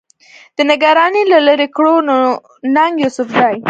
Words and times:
د 0.55 0.57
نګرانۍ 0.71 1.23
نه 1.31 1.39
لرې 1.47 1.67
کړو، 1.75 1.95
نو 2.07 2.17
ننګ 2.75 2.93
يوسفزۍ 3.03 3.55